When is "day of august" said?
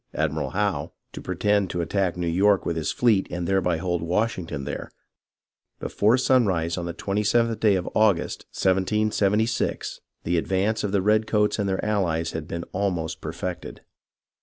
7.59-8.45